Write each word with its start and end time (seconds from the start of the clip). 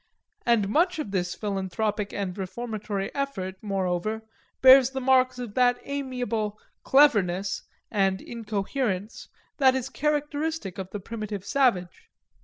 And 0.47 0.67
much 0.67 0.97
of 0.97 1.11
this 1.11 1.35
philanthropic 1.35 2.11
and 2.11 2.35
reformatory 2.35 3.13
effort, 3.13 3.57
moreover, 3.61 4.23
bears 4.59 4.89
the 4.89 4.99
marks 4.99 5.37
of 5.37 5.53
that 5.53 5.77
amiable 5.83 6.57
"cleverness" 6.83 7.61
and 7.91 8.19
incoherence 8.19 9.27
that 9.57 9.75
is 9.75 9.89
characteristic 9.89 10.79
of 10.79 10.89
the 10.89 10.99
primitive 10.99 11.45
savage. 11.45 12.09